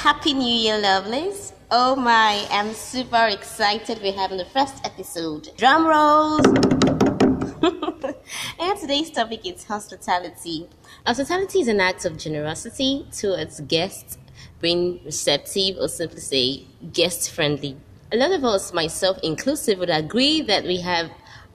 Happy 0.00 0.34
New 0.34 0.44
Year, 0.44 0.82
lovelies! 0.82 1.52
Oh 1.70 1.94
my, 1.94 2.44
I'm 2.50 2.72
super 2.72 3.28
excited 3.28 4.00
we're 4.02 4.12
having 4.12 4.38
the 4.38 4.44
first 4.46 4.84
episode. 4.84 5.50
Drum 5.56 5.86
rolls! 5.86 6.44
and 8.60 8.80
today's 8.80 9.12
topic 9.12 9.46
is 9.46 9.62
hospitality. 9.62 10.68
Hospitality 11.06 11.60
is 11.60 11.68
an 11.68 11.80
act 11.80 12.04
of 12.04 12.18
generosity 12.18 13.06
towards 13.16 13.60
guests, 13.60 14.18
being 14.60 14.98
receptive, 15.04 15.76
or 15.78 15.86
simply 15.86 16.20
say 16.20 16.64
guest 16.92 17.30
friendly. 17.30 17.76
A 18.12 18.16
lot 18.16 18.32
of 18.32 18.44
us, 18.44 18.72
myself 18.72 19.18
inclusive, 19.22 19.78
would 19.78 19.90
agree 19.90 20.42
that 20.42 20.64
we 20.64 20.80
have 20.80 21.10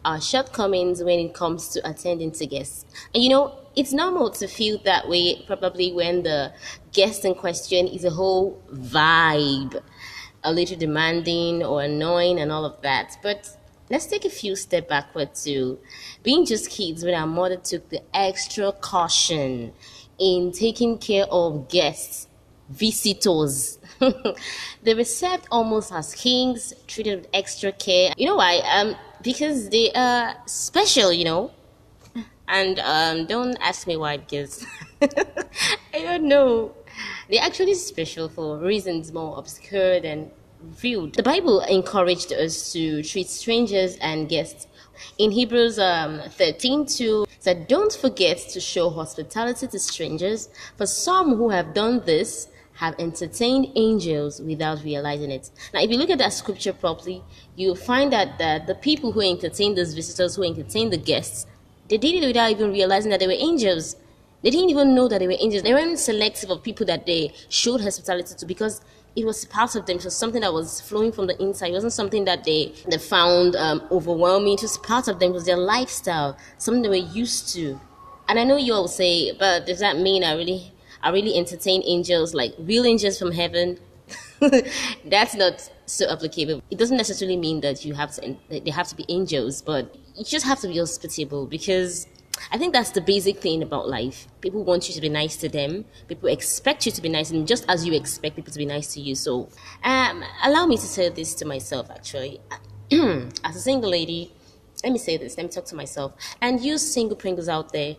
our 0.06 0.22
shortcomings 0.22 1.04
when 1.04 1.20
it 1.20 1.34
comes 1.34 1.70
to 1.70 1.90
attending 1.90 2.32
to 2.32 2.46
guests. 2.46 2.86
And 3.14 3.24
you 3.24 3.30
know, 3.30 3.58
it's 3.76 3.94
normal 3.94 4.30
to 4.32 4.48
feel 4.48 4.78
that 4.84 5.08
way 5.08 5.44
probably 5.46 5.92
when 5.92 6.24
the 6.24 6.54
guest 6.92 7.26
in 7.26 7.36
question 7.36 7.88
is 7.88 8.04
a 8.04 8.10
whole 8.10 8.62
vibe, 8.74 9.82
a 10.44 10.52
little 10.52 10.78
demanding 10.78 11.64
or 11.64 11.84
annoying 11.84 12.40
and 12.40 12.52
all 12.52 12.66
of 12.66 12.82
that. 12.82 13.18
But 13.22 13.50
let's 13.90 14.06
take 14.06 14.26
a 14.26 14.30
few 14.30 14.56
steps 14.56 14.88
backward 14.90 15.36
to 15.44 15.80
being 16.24 16.46
just 16.46 16.70
kids 16.70 17.04
when 17.04 17.14
our 17.14 17.28
mother 17.28 17.58
took 17.58 17.90
the 17.90 18.02
extra 18.14 18.72
caution 18.72 19.74
in 20.18 20.52
taking 20.52 20.98
care 20.98 21.26
of 21.26 21.70
guests, 21.70 22.28
visitors. 22.70 23.80
they 24.84 24.94
were 24.94 25.04
served 25.04 25.48
almost 25.52 25.92
as 25.92 26.14
kings, 26.14 26.74
treated 26.88 27.22
with 27.22 27.30
extra 27.34 27.72
care. 27.72 28.14
You 28.18 28.28
know 28.28 28.36
why? 28.36 28.58
Um, 28.72 28.96
because 29.24 29.70
they 29.70 29.92
are 29.94 30.36
special, 30.46 31.12
you 31.12 31.26
know. 31.26 31.52
And 32.48 32.80
um, 32.80 33.26
don't 33.28 33.58
ask 33.62 33.86
me 33.86 33.96
why, 33.96 34.18
because 34.18 34.66
I 35.02 36.02
don't 36.02 36.24
know. 36.24 36.74
They're 37.30 37.44
actually 37.44 37.76
special 37.76 38.28
for 38.28 38.58
reasons 38.58 39.14
more 39.14 39.38
obscure 39.38 40.00
than 40.00 40.32
revealed. 40.62 41.14
The 41.14 41.24
Bible 41.24 41.62
encouraged 41.62 42.34
us 42.34 42.74
to 42.74 43.04
treat 43.04 43.28
strangers 43.28 43.98
and 43.98 44.28
guests. 44.28 44.68
In 45.18 45.32
Hebrews 45.32 45.80
um, 45.80 46.22
13 46.32 46.86
2, 46.86 47.26
said, 47.40 47.68
Don't 47.68 47.94
forget 47.94 48.38
to 48.38 48.60
show 48.60 48.90
hospitality 48.90 49.68
to 49.68 49.80
strangers, 49.80 50.50
for 50.78 50.86
some 50.86 51.36
who 51.36 51.50
have 51.50 51.74
done 51.74 52.02
this 52.06 52.48
have 52.80 52.96
entertained 52.98 53.68
angels 53.76 54.40
without 54.40 54.82
realizing 54.86 55.30
it. 55.32 55.52
Now, 55.74 55.82
if 55.82 55.90
you 55.90 55.98
look 55.98 56.10
at 56.10 56.18
that 56.20 56.32
scripture 56.32 56.72
properly, 56.72 57.22
you'll 57.58 57.76
find 57.76 58.10
that, 58.14 58.40
that 58.40 58.68
the 58.68 58.76
people 58.76 59.12
who 59.12 59.20
entertained 59.20 59.78
those 59.78 59.94
visitors, 59.94 60.38
who 60.38 60.44
entertained 60.44 60.94
the 60.94 60.98
guests, 60.98 61.46
they 61.90 61.98
did 61.98 62.24
it 62.24 62.26
without 62.26 62.52
even 62.52 62.72
realizing 62.72 63.12
that 63.12 63.20
they 63.20 63.28
were 63.28 63.34
angels. 63.34 63.98
They 64.44 64.50
didn't 64.50 64.70
even 64.70 64.96
know 64.96 65.10
that 65.10 65.20
they 65.20 65.28
were 65.28 65.36
angels. 65.38 65.64
They 65.64 65.74
weren't 65.74 66.00
selective 66.00 66.52
of 66.52 66.64
people 66.64 66.86
that 66.86 67.06
they 67.06 67.34
showed 67.50 67.82
hospitality 67.82 68.34
to 68.34 68.46
because 68.46 68.80
it 69.14 69.26
was 69.26 69.44
part 69.44 69.76
of 69.76 69.86
them. 69.86 69.98
It 69.98 70.06
was 70.06 70.16
something 70.16 70.40
that 70.40 70.54
was 70.54 70.80
flowing 70.80 71.12
from 71.12 71.28
the 71.28 71.38
inside. 71.42 71.72
It 71.72 71.74
wasn't 71.74 71.92
something 71.92 72.24
that 72.26 72.46
they, 72.46 72.74
they 72.90 72.98
found 72.98 73.58
um, 73.58 73.86
overwhelming. 73.92 74.54
It 74.54 74.62
was 74.62 74.78
part 74.78 75.10
of 75.10 75.20
them. 75.20 75.32
It 75.32 75.34
was 75.34 75.46
their 75.46 75.58
lifestyle, 75.58 76.38
something 76.58 76.82
they 76.82 76.88
were 76.88 76.96
used 76.96 77.54
to. 77.56 77.78
And 78.30 78.40
I 78.40 78.46
know 78.46 78.56
you 78.56 78.74
all 78.74 78.88
say, 78.88 79.34
but 79.38 79.66
does 79.66 79.80
that 79.80 79.98
mean 79.98 80.24
I 80.24 80.36
really 80.36 80.72
I 81.02 81.10
really 81.12 81.38
entertain 81.38 81.82
angels, 81.86 82.34
like 82.34 82.54
real 82.60 82.86
angels 82.86 83.18
from 83.18 83.32
heaven. 83.32 83.80
That's 85.06 85.36
not 85.36 85.70
so 85.86 86.10
applicable. 86.12 86.62
It 86.72 86.78
doesn't 86.78 86.98
necessarily 86.98 87.38
mean 87.38 87.62
that 87.62 87.86
you 87.86 87.94
have 87.94 88.14
to, 88.16 88.36
they 88.50 88.72
have 88.72 88.88
to 88.90 88.96
be 88.96 89.06
angels, 89.10 89.62
but 89.62 89.96
you 90.16 90.24
just 90.24 90.46
have 90.46 90.60
to 90.62 90.68
be 90.68 90.78
hospitable 90.78 91.46
because 91.46 92.08
I 92.52 92.58
think 92.58 92.74
that's 92.74 92.92
the 92.92 93.02
basic 93.02 93.40
thing 93.40 93.62
about 93.62 93.90
life. 93.90 94.28
People 94.42 94.64
want 94.64 94.88
you 94.88 94.96
to 94.96 95.02
be 95.02 95.10
nice 95.10 95.36
to 95.38 95.50
them. 95.50 95.86
People 96.08 96.30
expect 96.30 96.86
you 96.86 96.92
to 96.92 97.02
be 97.02 97.10
nice, 97.10 97.32
and 97.32 97.46
just 97.48 97.66
as 97.68 97.86
you 97.86 97.94
expect 97.94 98.36
people 98.36 98.52
to 98.54 98.58
be 98.58 98.66
nice 98.66 98.94
to 98.94 99.02
you. 99.02 99.16
So, 99.16 99.50
um, 99.84 100.24
allow 100.44 100.66
me 100.66 100.78
to 100.78 100.88
say 100.88 101.10
this 101.10 101.36
to 101.36 101.46
myself. 101.46 101.92
Actually, 101.92 102.40
as 102.92 103.56
a 103.56 103.60
single 103.60 103.90
lady, 103.90 104.32
let 104.84 104.94
me 104.94 105.00
say 105.00 105.18
this. 105.18 105.38
Let 105.38 105.44
me 105.44 105.50
talk 105.50 105.66
to 105.66 105.76
myself. 105.76 106.14
And 106.42 106.62
you 106.62 106.78
single 106.78 107.18
Pringles 107.18 107.50
out 107.50 107.74
there, 107.74 107.98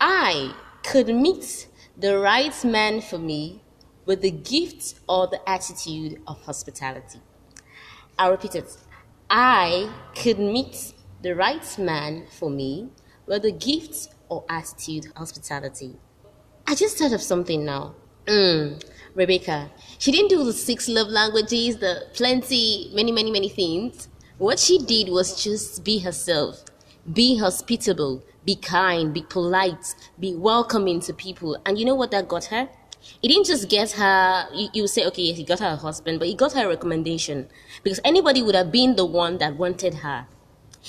I 0.00 0.54
could 0.84 1.08
meet 1.08 1.66
the 1.98 2.16
right 2.16 2.64
man 2.64 3.00
for 3.00 3.18
me 3.18 3.60
with 4.06 4.22
the 4.22 4.30
gift 4.30 5.00
or 5.08 5.26
the 5.26 5.40
attitude 5.48 6.22
of 6.28 6.40
hospitality. 6.42 7.20
I'll 8.16 8.30
repeat 8.30 8.54
it. 8.54 8.76
I 9.28 9.92
could 10.14 10.38
meet 10.38 10.94
the 11.22 11.34
right 11.34 11.78
man 11.78 12.26
for 12.38 12.50
me 12.50 12.90
with 13.26 13.42
the 13.42 13.52
gift 13.52 14.08
or 14.28 14.44
attitude 14.48 15.12
hospitality. 15.16 15.96
I 16.66 16.76
just 16.76 16.98
thought 16.98 17.12
of 17.12 17.20
something 17.20 17.64
now. 17.64 17.96
Mm, 18.26 18.80
Rebecca, 19.14 19.70
she 19.98 20.12
didn't 20.12 20.28
do 20.28 20.44
the 20.44 20.52
six 20.52 20.88
love 20.88 21.08
languages, 21.08 21.78
the 21.78 22.06
plenty, 22.14 22.92
many, 22.94 23.10
many, 23.10 23.32
many 23.32 23.48
things. 23.48 24.08
What 24.38 24.60
she 24.60 24.78
did 24.78 25.08
was 25.08 25.42
just 25.42 25.82
be 25.82 25.98
herself, 25.98 26.62
be 27.12 27.38
hospitable, 27.38 28.22
be 28.48 28.56
kind, 28.56 29.12
be 29.12 29.20
polite, 29.20 29.94
be 30.18 30.34
welcoming 30.34 31.00
to 31.00 31.12
people. 31.12 31.58
And 31.66 31.78
you 31.78 31.84
know 31.84 31.94
what 31.94 32.10
that 32.12 32.28
got 32.28 32.46
her? 32.46 32.66
It 33.22 33.28
didn't 33.28 33.44
just 33.44 33.68
get 33.68 33.90
her, 33.90 34.48
you, 34.54 34.68
you 34.72 34.88
say, 34.88 35.04
okay, 35.04 35.20
yes, 35.20 35.36
he 35.36 35.44
got 35.44 35.58
her 35.58 35.66
a 35.66 35.76
husband, 35.76 36.18
but 36.18 36.28
he 36.28 36.34
got 36.34 36.54
her 36.54 36.64
a 36.64 36.68
recommendation. 36.68 37.46
Because 37.82 38.00
anybody 38.06 38.40
would 38.40 38.54
have 38.54 38.72
been 38.72 38.96
the 38.96 39.04
one 39.04 39.36
that 39.36 39.58
wanted 39.58 39.96
her. 39.96 40.26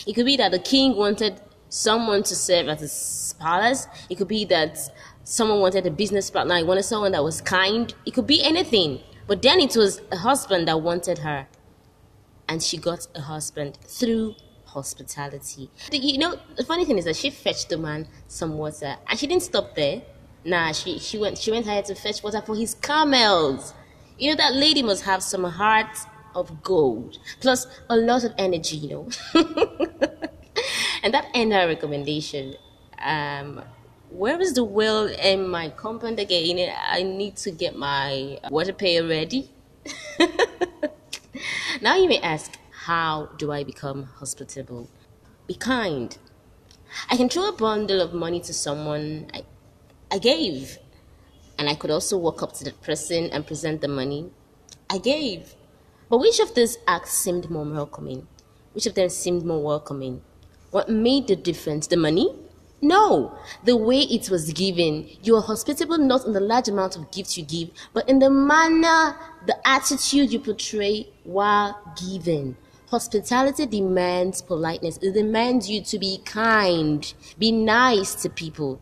It 0.08 0.14
could 0.14 0.26
be 0.26 0.38
that 0.38 0.52
the 0.54 0.60
king 0.60 0.96
wanted 0.96 1.42
someone 1.68 2.24
to 2.24 2.34
serve 2.34 2.70
at 2.70 2.80
his 2.80 3.36
palace. 3.42 3.88
It 4.10 4.16
could 4.16 4.30
be 4.30 4.46
that 4.46 4.80
someone 5.26 5.60
wanted 5.60 5.86
a 5.86 5.92
business 5.92 6.32
partner. 6.32 6.56
He 6.56 6.64
wanted 6.64 6.84
someone 6.84 7.12
that 7.12 7.26
was 7.26 7.42
kind. 7.42 7.94
It 8.06 8.14
could 8.14 8.26
be 8.26 8.42
anything. 8.42 9.02
But 9.28 9.42
then 9.42 9.60
it 9.60 9.76
was 9.76 10.02
a 10.14 10.18
husband 10.18 10.70
that 10.70 10.82
wanted 10.82 11.18
her. 11.18 11.46
And 12.48 12.64
she 12.64 12.78
got 12.78 13.06
a 13.16 13.20
husband 13.20 13.78
through 13.86 14.36
hospitality. 14.74 15.70
You 15.92 16.18
know, 16.18 16.36
the 16.56 16.64
funny 16.64 16.86
thing 16.86 16.98
is 16.98 17.06
that 17.06 17.16
she 17.16 17.30
fetched 17.30 17.70
the 17.70 17.78
man 17.78 18.08
some 18.28 18.58
water, 18.58 18.98
and 19.08 19.20
she 19.20 19.28
didn't 19.28 19.44
stop 19.44 19.76
there. 19.76 20.02
Nah, 20.46 20.72
she 20.72 21.00
she 21.00 21.18
went 21.18 21.38
she 21.38 21.52
went 21.52 21.68
ahead 21.68 21.86
to 21.86 21.96
fetch 21.96 22.24
water 22.24 22.42
for 22.42 22.56
his 22.56 22.74
camels. 22.76 23.74
You 24.18 24.32
know 24.32 24.38
that 24.38 24.54
lady 24.54 24.84
must 24.84 25.04
have 25.04 25.22
some 25.24 25.44
heart 25.44 25.98
of 26.36 26.64
gold, 26.64 27.18
plus 27.42 27.68
a 27.90 27.98
lot 27.98 28.24
of 28.24 28.34
energy. 28.38 28.78
You 28.78 28.90
know, 28.90 29.10
and 31.04 31.14
that 31.14 31.28
ended 31.34 31.60
her 31.60 31.68
recommendation. 31.68 32.56
Um, 33.02 33.62
where 34.10 34.42
is 34.42 34.54
the 34.54 34.64
will 34.64 35.08
in 35.08 35.48
my 35.48 35.70
compound 35.70 36.20
again? 36.20 36.74
I 36.90 37.04
need 37.04 37.36
to 37.38 37.52
get 37.52 37.76
my 37.76 38.40
water 38.50 38.74
pail 38.74 39.08
ready. 39.08 39.52
now 41.82 41.96
you 41.96 42.10
may 42.10 42.20
ask, 42.20 42.59
how 42.90 43.30
do 43.38 43.52
I 43.52 43.64
become 43.64 44.02
hospitable? 44.18 44.90
Be 45.46 45.54
kind. 45.54 46.18
I 47.08 47.18
can 47.18 47.30
throw 47.30 47.50
a 47.50 47.52
bundle 47.52 48.02
of 48.02 48.16
money 48.16 48.40
to 48.40 48.52
someone 48.52 49.28
I, 49.32 49.44
I 50.12 50.18
gave, 50.18 50.80
and 51.60 51.70
I 51.70 51.76
could 51.76 51.92
also 51.92 52.18
walk 52.18 52.42
up 52.42 52.54
to 52.54 52.64
the 52.64 52.72
person 52.72 53.30
and 53.30 53.46
present 53.46 53.82
the 53.82 53.88
money 53.88 54.32
I 54.90 54.98
gave. 54.98 55.54
But 56.10 56.18
which 56.18 56.40
of 56.40 56.56
these 56.56 56.80
acts 56.88 57.14
seemed 57.14 57.52
more 57.52 57.64
welcoming? 57.64 58.28
Which 58.74 58.88
of 58.88 58.96
them 58.96 59.10
seemed 59.10 59.46
more 59.46 59.62
welcoming? 59.62 60.24
What 60.72 60.90
made 60.90 61.28
the 61.28 61.36
difference? 61.36 61.86
The 61.86 61.98
money? 61.98 62.34
No, 62.82 63.38
the 63.66 63.78
way 63.78 64.00
it 64.00 64.32
was 64.32 64.52
given. 64.52 65.08
You 65.22 65.36
are 65.36 65.44
hospitable 65.44 66.00
not 66.00 66.26
in 66.26 66.34
the 66.34 66.40
large 66.40 66.70
amount 66.70 66.96
of 66.96 67.12
gifts 67.12 67.38
you 67.38 67.46
give, 67.46 67.70
but 67.94 68.10
in 68.10 68.18
the 68.18 68.32
manner, 68.32 69.16
the 69.46 69.58
attitude 69.64 70.34
you 70.34 70.40
portray 70.40 71.08
while 71.24 71.78
giving. 71.96 72.58
Hospitality 72.90 73.68
demands 73.68 74.42
politeness. 74.42 74.98
It 74.98 75.14
demands 75.14 75.70
you 75.70 75.82
to 75.84 76.00
be 76.00 76.22
kind, 76.26 77.14
be 77.38 77.52
nice 77.52 78.16
to 78.24 78.30
people. 78.30 78.82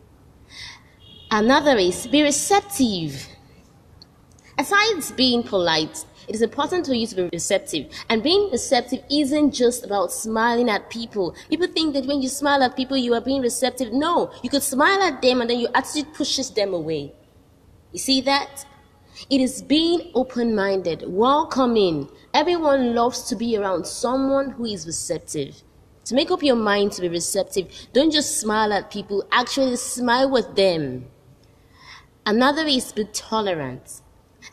Another 1.30 1.76
is 1.76 2.06
be 2.06 2.22
receptive. 2.22 3.28
Aside 4.56 5.02
being 5.14 5.42
polite, 5.42 6.06
it 6.26 6.34
is 6.34 6.40
important 6.40 6.86
for 6.86 6.94
you 6.94 7.06
to 7.06 7.16
be 7.16 7.28
receptive. 7.34 7.92
And 8.08 8.22
being 8.22 8.50
receptive 8.50 9.04
isn't 9.10 9.52
just 9.52 9.84
about 9.84 10.10
smiling 10.10 10.70
at 10.70 10.88
people. 10.88 11.34
People 11.50 11.68
think 11.68 11.92
that 11.92 12.06
when 12.06 12.22
you 12.22 12.30
smile 12.30 12.62
at 12.62 12.76
people, 12.76 12.96
you 12.96 13.12
are 13.12 13.20
being 13.20 13.42
receptive. 13.42 13.92
No, 13.92 14.30
you 14.42 14.48
could 14.48 14.62
smile 14.62 15.02
at 15.02 15.20
them 15.20 15.42
and 15.42 15.50
then 15.50 15.60
your 15.60 15.70
attitude 15.74 16.14
pushes 16.14 16.50
them 16.50 16.72
away. 16.72 17.12
You 17.92 17.98
see 17.98 18.22
that? 18.22 18.64
It 19.30 19.40
is 19.40 19.62
being 19.62 20.10
open 20.14 20.54
minded, 20.54 21.04
welcoming. 21.06 22.08
Everyone 22.38 22.94
loves 22.94 23.22
to 23.24 23.34
be 23.34 23.56
around 23.56 23.84
someone 23.84 24.50
who 24.50 24.64
is 24.64 24.86
receptive. 24.86 25.60
To 26.04 26.14
make 26.14 26.30
up 26.30 26.40
your 26.40 26.54
mind 26.54 26.92
to 26.92 27.00
be 27.00 27.08
receptive, 27.08 27.66
don't 27.92 28.12
just 28.12 28.38
smile 28.38 28.72
at 28.72 28.92
people, 28.92 29.26
actually 29.32 29.74
smile 29.74 30.30
with 30.30 30.54
them. 30.54 31.06
Another 32.24 32.64
is 32.64 32.92
be 32.92 33.06
tolerant. 33.06 34.02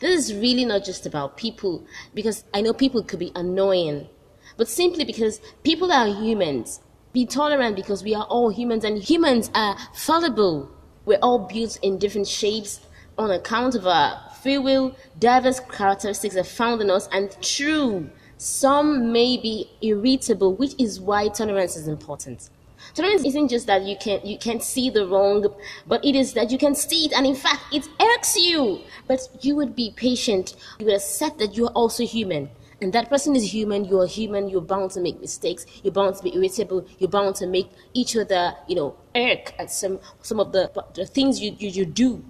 This 0.00 0.30
is 0.30 0.34
really 0.34 0.64
not 0.64 0.84
just 0.84 1.06
about 1.06 1.36
people, 1.36 1.84
because 2.12 2.44
I 2.52 2.60
know 2.60 2.72
people 2.72 3.04
could 3.04 3.20
be 3.20 3.30
annoying, 3.36 4.08
but 4.56 4.66
simply 4.66 5.04
because 5.04 5.40
people 5.62 5.92
are 5.92 6.08
humans. 6.08 6.80
Be 7.12 7.24
tolerant 7.24 7.76
because 7.76 8.02
we 8.02 8.16
are 8.16 8.24
all 8.24 8.48
humans 8.48 8.82
and 8.82 8.98
humans 8.98 9.48
are 9.54 9.76
fallible. 9.94 10.72
We're 11.04 11.20
all 11.22 11.38
built 11.38 11.78
in 11.82 11.98
different 11.98 12.26
shapes 12.26 12.80
on 13.16 13.30
account 13.30 13.76
of 13.76 13.86
our 13.86 14.20
free 14.46 14.58
will. 14.58 14.94
Diverse 15.18 15.58
characteristics 15.58 16.36
are 16.36 16.44
found 16.44 16.80
in 16.80 16.88
us 16.88 17.08
and 17.10 17.36
true. 17.42 18.08
Some 18.38 19.10
may 19.10 19.36
be 19.36 19.68
irritable, 19.82 20.54
which 20.54 20.80
is 20.80 21.00
why 21.00 21.26
tolerance 21.26 21.74
is 21.74 21.88
important. 21.88 22.50
Tolerance 22.94 23.24
isn't 23.24 23.48
just 23.48 23.66
that 23.66 23.82
you 23.82 23.96
can 23.98 24.20
you 24.24 24.38
can 24.38 24.60
see 24.60 24.88
the 24.88 25.04
wrong, 25.08 25.52
but 25.88 26.04
it 26.04 26.14
is 26.14 26.34
that 26.34 26.52
you 26.52 26.58
can 26.58 26.76
see 26.76 27.06
it, 27.06 27.12
and 27.12 27.26
in 27.26 27.34
fact, 27.34 27.62
it 27.72 27.88
irks 28.00 28.36
you. 28.36 28.82
But 29.08 29.20
you 29.40 29.56
would 29.56 29.74
be 29.74 29.92
patient. 29.96 30.54
You 30.78 30.86
would 30.86 30.94
accept 30.94 31.38
that 31.38 31.56
you 31.56 31.66
are 31.66 31.72
also 31.72 32.04
human, 32.04 32.48
and 32.80 32.92
that 32.92 33.10
person 33.10 33.34
is 33.34 33.52
human. 33.52 33.84
You 33.84 33.98
are 34.02 34.06
human. 34.06 34.48
You're 34.48 34.68
bound 34.74 34.92
to 34.92 35.00
make 35.00 35.20
mistakes. 35.20 35.66
You're 35.82 35.96
bound 35.98 36.14
to 36.18 36.22
be 36.22 36.36
irritable. 36.36 36.86
You're 37.00 37.10
bound 37.10 37.34
to 37.36 37.48
make 37.48 37.68
each 37.94 38.16
other, 38.16 38.54
you 38.68 38.76
know, 38.76 38.94
irk 39.16 39.54
at 39.58 39.72
some 39.72 39.98
some 40.22 40.38
of 40.38 40.52
the 40.52 40.70
the 40.94 41.04
things 41.04 41.40
you 41.40 41.56
you, 41.58 41.68
you 41.68 41.84
do. 41.84 42.22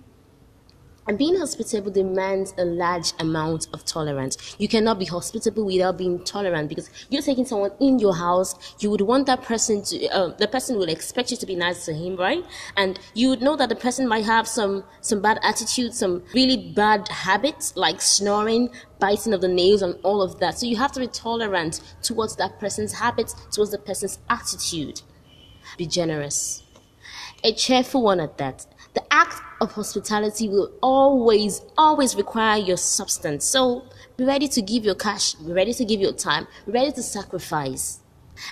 And 1.09 1.17
being 1.17 1.39
hospitable 1.39 1.93
demands 1.93 2.53
a 2.59 2.65
large 2.65 3.13
amount 3.21 3.69
of 3.73 3.85
tolerance. 3.85 4.57
You 4.59 4.67
cannot 4.67 4.99
be 4.99 5.05
hospitable 5.05 5.65
without 5.65 5.97
being 5.97 6.25
tolerant 6.25 6.69
because 6.69 6.91
you're 7.11 7.23
taking 7.23 7.45
someone 7.45 7.71
in 7.79 8.01
your 8.01 8.15
house. 8.15 8.75
You 8.81 8.91
would 8.91 9.03
want 9.03 9.27
that 9.27 9.43
person 9.43 9.83
to, 9.85 10.09
uh, 10.09 10.29
the 10.37 10.49
person 10.49 10.79
will 10.79 10.89
expect 10.89 11.31
you 11.31 11.37
to 11.37 11.47
be 11.47 11.55
nice 11.55 11.85
to 11.87 11.95
him, 11.95 12.17
right? 12.17 12.45
And 12.77 12.99
you 13.15 13.29
would 13.29 13.41
know 13.41 13.55
that 13.55 13.69
the 13.69 13.77
person 13.77 14.09
might 14.09 14.25
have 14.25 14.49
some, 14.49 14.83
some 15.01 15.23
bad 15.23 15.39
attitude, 15.45 15.95
some 15.95 16.25
really 16.35 16.73
bad 16.73 17.07
habits 17.09 17.77
like 17.77 18.01
snoring, 18.01 18.71
biting 18.99 19.33
of 19.33 19.41
the 19.41 19.49
nails 19.49 19.83
and 19.83 19.95
all 20.03 20.23
of 20.23 20.41
that. 20.41 20.59
So 20.59 20.67
you 20.67 20.77
have 20.77 20.91
to 20.93 21.01
be 21.01 21.07
tolerant 21.07 21.81
towards 22.03 22.35
that 22.37 22.59
person's 22.59 22.95
habits, 22.95 23.35
towards 23.53 23.71
the 23.71 23.79
person's 23.79 24.19
attitude. 24.29 25.03
Be 25.79 25.87
generous. 25.87 26.65
A 27.45 27.53
cheerful 27.53 28.03
one 28.03 28.19
at 28.19 28.39
that 28.39 28.67
the 28.97 29.05
act 29.13 29.43
of 29.61 29.73
hospitality 29.73 30.49
will 30.49 30.73
always, 30.83 31.61
always 31.77 32.17
require 32.17 32.59
your 32.59 32.79
substance. 32.79 33.45
So 33.45 33.85
be 34.17 34.25
ready 34.25 34.49
to 34.49 34.63
give 34.63 34.85
your 34.85 34.95
cash, 34.95 35.35
be 35.35 35.53
ready 35.53 35.75
to 35.75 35.85
give 35.85 36.01
your 36.01 36.13
time, 36.13 36.49
be 36.65 36.73
ready 36.73 36.93
to 36.93 37.03
sacrifice. 37.03 38.01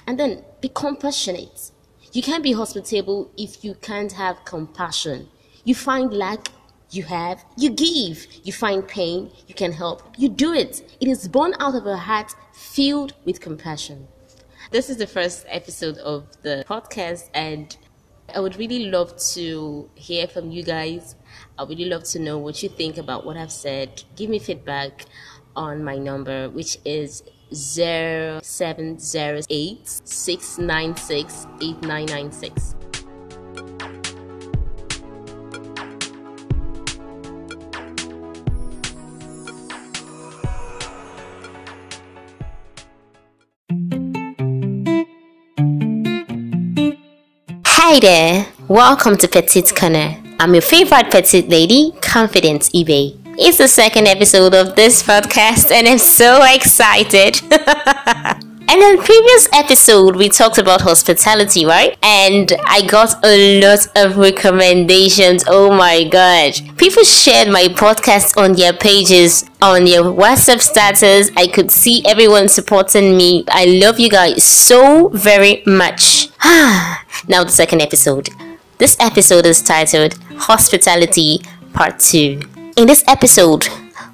And 0.07 0.21
then 0.21 0.45
be 0.61 0.69
compassionate. 0.69 1.71
You 2.13 2.23
can't 2.23 2.43
be 2.43 2.53
hospitable 2.53 3.31
if 3.39 3.65
you 3.65 3.75
can't 3.75 4.13
have 4.13 4.45
compassion. 4.45 5.29
You 5.65 5.75
find 5.75 6.13
lack, 6.13 6.49
you 6.91 7.05
have, 7.05 7.43
you 7.57 7.71
give. 7.71 8.27
You 8.45 8.53
find 8.53 8.87
pain, 8.87 9.31
you 9.47 9.55
can 9.55 9.73
help, 9.73 10.03
you 10.19 10.29
do 10.29 10.53
it. 10.53 10.97
It 11.01 11.09
is 11.09 11.27
born 11.27 11.55
out 11.59 11.75
of 11.75 11.87
a 11.87 11.97
heart 11.97 12.35
filled 12.53 13.15
with 13.25 13.41
compassion. 13.41 14.09
This 14.71 14.91
is 14.91 14.99
the 14.99 15.07
first 15.07 15.47
episode 15.49 15.99
of 15.99 16.27
the 16.43 16.65
podcast, 16.69 17.31
and 17.35 17.77
I 18.33 18.41
would 18.41 18.57
really 18.57 18.87
love 18.87 19.17
to 19.35 19.91
hear 19.95 20.27
from 20.27 20.51
you 20.51 20.63
guys. 20.63 21.15
I 21.59 21.65
would 21.65 21.79
really 21.79 21.91
love 21.91 22.05
to 22.05 22.19
know 22.19 22.39
what 22.39 22.63
you 22.63 22.69
think 22.69 22.97
about 22.97 23.27
what 23.27 23.37
I've 23.37 23.53
said. 23.53 24.05
Give 24.17 24.31
me 24.31 24.39
feedback 24.39 25.05
on 25.55 25.85
my 25.85 25.99
number, 25.99 26.49
which 26.49 26.79
is 26.85 27.23
0708 27.53 29.87
696 29.87 32.74
Hi 47.95 48.01
there, 48.01 48.47
welcome 48.67 49.17
to 49.19 49.29
Petite 49.29 49.73
Corner. 49.77 50.21
I'm 50.41 50.53
your 50.53 50.63
favorite 50.63 51.13
petite 51.13 51.49
lady, 51.49 51.93
Confidence 52.01 52.71
eBay. 52.71 53.17
It's 53.39 53.59
the 53.59 53.69
second 53.69 54.09
episode 54.09 54.53
of 54.53 54.75
this 54.75 55.01
podcast, 55.01 55.71
and 55.71 55.87
I'm 55.87 55.99
so 55.99 56.43
excited. 56.43 57.41
And 58.75 58.83
in 58.83 58.97
the 58.97 59.03
previous 59.05 59.49
episode, 59.53 60.17
we 60.17 60.29
talked 60.29 60.59
about 60.59 60.81
hospitality, 60.81 61.65
right? 61.65 61.97
And 62.03 62.53
I 62.67 62.85
got 62.85 63.25
a 63.25 63.61
lot 63.61 63.87
of 63.95 64.17
recommendations. 64.17 65.45
Oh 65.47 65.73
my 65.73 66.03
god. 66.03 66.55
People 66.77 67.05
shared 67.05 67.51
my 67.51 67.69
podcast 67.69 68.37
on 68.37 68.55
their 68.55 68.73
pages, 68.73 69.49
on 69.63 69.85
their 69.85 70.03
WhatsApp 70.03 70.61
status. 70.61 71.31
I 71.37 71.47
could 71.47 71.71
see 71.71 72.05
everyone 72.05 72.49
supporting 72.49 73.17
me. 73.17 73.45
I 73.47 73.67
love 73.67 74.01
you 74.01 74.11
guys 74.11 74.43
so 74.43 75.09
very 75.11 75.63
much. 75.65 76.31
now, 77.29 77.45
the 77.45 77.53
second 77.53 77.81
episode. 77.81 78.29
This 78.79 78.97
episode 78.99 79.47
is 79.47 79.63
titled 79.63 80.15
Hospitality 80.37 81.43
Part 81.75 82.01
2. 82.01 82.41
In 82.77 82.89
this 82.89 83.05
episode, 83.07 83.69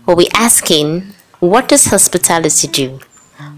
we'll 0.04 0.16
be 0.16 0.28
asking, 0.34 1.14
What 1.38 1.66
does 1.66 1.86
hospitality 1.86 2.68
do? 2.68 3.00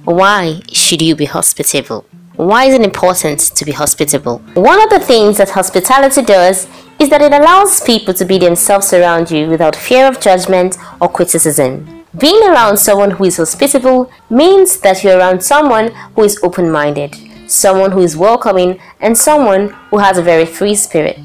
Why 0.04 0.60
should 0.72 1.00
you 1.00 1.14
be 1.14 1.26
hospitable? 1.26 2.04
Why 2.36 2.64
is 2.64 2.74
it 2.74 2.80
important 2.80 3.40
to 3.40 3.64
be 3.64 3.72
hospitable? 3.72 4.38
One 4.54 4.82
of 4.82 4.90
the 4.90 4.98
things 4.98 5.38
that 5.38 5.50
hospitality 5.50 6.22
does 6.22 6.66
is 6.98 7.08
that 7.10 7.20
it 7.20 7.32
allows 7.32 7.80
people 7.80 8.14
to 8.14 8.24
be 8.24 8.38
themselves 8.38 8.92
around 8.92 9.30
you 9.30 9.48
without 9.48 9.76
fear 9.76 10.08
of 10.08 10.20
judgment 10.20 10.76
or 11.00 11.08
criticism. 11.08 12.04
Being 12.18 12.42
around 12.42 12.78
someone 12.78 13.12
who 13.12 13.24
is 13.24 13.36
hospitable 13.36 14.10
means 14.30 14.80
that 14.80 15.04
you're 15.04 15.18
around 15.18 15.42
someone 15.42 15.92
who 16.16 16.24
is 16.24 16.38
open 16.42 16.70
minded, 16.70 17.16
someone 17.46 17.92
who 17.92 18.00
is 18.00 18.16
welcoming, 18.16 18.80
and 19.00 19.16
someone 19.16 19.68
who 19.90 19.98
has 19.98 20.18
a 20.18 20.22
very 20.22 20.46
free 20.46 20.74
spirit. 20.74 21.20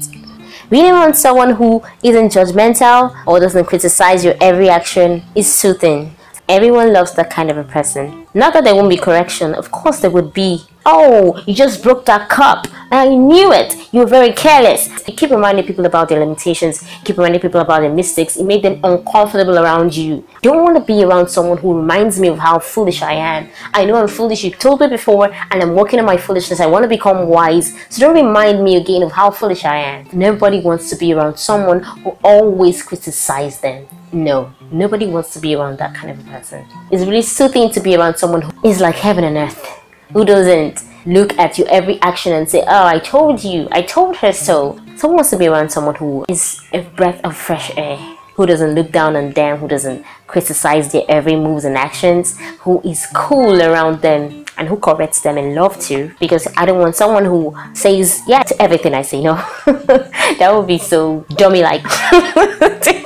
Being 0.68 0.92
around 0.92 1.14
someone 1.14 1.54
who 1.54 1.82
isn't 2.02 2.32
judgmental 2.32 3.16
or 3.26 3.40
doesn't 3.40 3.64
criticize 3.64 4.24
your 4.24 4.34
every 4.40 4.68
action 4.68 5.22
is 5.34 5.52
soothing 5.52 6.14
Everyone 6.48 6.94
loves 6.94 7.12
that 7.12 7.28
kind 7.28 7.50
of 7.50 7.58
a 7.58 7.64
person. 7.64 8.26
Not 8.32 8.54
that 8.54 8.64
there 8.64 8.74
won't 8.74 8.88
be 8.88 8.96
correction, 8.96 9.54
of 9.54 9.70
course 9.70 10.00
there 10.00 10.10
would 10.10 10.32
be. 10.32 10.64
Oh, 10.86 11.42
you 11.46 11.54
just 11.54 11.82
broke 11.82 12.06
that 12.06 12.30
cup. 12.30 12.66
I 12.90 13.06
knew 13.08 13.52
it. 13.52 13.74
You 13.92 14.00
were 14.00 14.06
very 14.06 14.32
careless. 14.32 14.88
You 15.06 15.12
keep 15.12 15.28
reminding 15.28 15.66
people 15.66 15.84
about 15.84 16.08
their 16.08 16.20
limitations, 16.20 16.88
keep 17.04 17.18
reminding 17.18 17.42
people 17.42 17.60
about 17.60 17.82
their 17.82 17.92
mistakes. 17.92 18.38
It 18.38 18.46
made 18.46 18.62
them 18.62 18.80
uncomfortable 18.82 19.58
around 19.58 19.94
you. 19.94 20.26
Don't 20.40 20.62
want 20.62 20.78
to 20.78 20.82
be 20.82 21.04
around 21.04 21.28
someone 21.28 21.58
who 21.58 21.76
reminds 21.76 22.18
me 22.18 22.28
of 22.28 22.38
how 22.38 22.60
foolish 22.60 23.02
I 23.02 23.12
am. 23.12 23.50
I 23.74 23.84
know 23.84 23.96
I'm 23.96 24.08
foolish. 24.08 24.42
You 24.42 24.50
told 24.50 24.80
me 24.80 24.88
before, 24.88 25.30
and 25.50 25.62
I'm 25.62 25.74
working 25.74 25.98
on 25.98 26.06
my 26.06 26.16
foolishness. 26.16 26.60
I 26.60 26.66
want 26.66 26.84
to 26.84 26.88
become 26.88 27.28
wise. 27.28 27.74
So 27.90 28.00
don't 28.00 28.14
remind 28.14 28.64
me 28.64 28.76
again 28.76 29.02
of 29.02 29.12
how 29.12 29.30
foolish 29.30 29.66
I 29.66 29.76
am. 29.76 30.08
Nobody 30.14 30.60
wants 30.60 30.88
to 30.88 30.96
be 30.96 31.12
around 31.12 31.36
someone 31.36 31.82
who 31.82 32.16
always 32.24 32.82
criticizes 32.82 33.60
them. 33.60 33.86
No, 34.12 34.52
nobody 34.70 35.06
wants 35.06 35.32
to 35.34 35.40
be 35.40 35.54
around 35.54 35.78
that 35.78 35.94
kind 35.94 36.10
of 36.10 36.26
a 36.26 36.30
person. 36.30 36.66
It's 36.90 37.04
really 37.04 37.22
soothing 37.22 37.70
to 37.70 37.80
be 37.80 37.96
around 37.96 38.16
someone 38.16 38.42
who 38.42 38.68
is 38.68 38.80
like 38.80 38.94
heaven 38.96 39.24
and 39.24 39.36
earth, 39.36 39.64
who 40.12 40.24
doesn't 40.24 40.82
look 41.04 41.38
at 41.38 41.58
your 41.58 41.68
every 41.68 42.00
action 42.00 42.32
and 42.32 42.48
say, 42.48 42.62
Oh, 42.66 42.86
I 42.86 42.98
told 42.98 43.44
you, 43.44 43.68
I 43.70 43.82
told 43.82 44.16
her 44.16 44.32
so. 44.32 44.78
Someone 44.96 45.16
wants 45.16 45.30
to 45.30 45.36
be 45.36 45.46
around 45.46 45.70
someone 45.70 45.94
who 45.94 46.24
is 46.28 46.60
a 46.72 46.80
breath 46.80 47.20
of 47.24 47.36
fresh 47.36 47.70
air, 47.76 47.96
who 48.34 48.46
doesn't 48.46 48.74
look 48.74 48.90
down 48.92 49.14
on 49.16 49.30
them, 49.32 49.58
who 49.58 49.68
doesn't 49.68 50.04
criticize 50.26 50.90
their 50.92 51.04
every 51.08 51.36
moves 51.36 51.64
and 51.64 51.76
actions, 51.76 52.38
who 52.60 52.80
is 52.82 53.06
cool 53.14 53.62
around 53.62 54.00
them 54.00 54.44
and 54.56 54.68
who 54.68 54.76
corrects 54.76 55.20
them 55.20 55.38
in 55.38 55.54
love 55.54 55.78
too. 55.80 56.12
Because 56.18 56.48
I 56.56 56.66
don't 56.66 56.80
want 56.80 56.96
someone 56.96 57.24
who 57.24 57.56
says 57.74 58.20
yeah 58.26 58.42
to 58.42 58.60
everything 58.62 58.94
I 58.94 59.02
say. 59.02 59.22
No, 59.22 59.34
that 59.66 60.50
would 60.52 60.66
be 60.66 60.78
so 60.78 61.24
dummy 61.30 61.62
like. 61.62 61.82